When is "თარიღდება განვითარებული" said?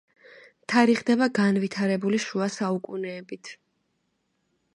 0.71-2.23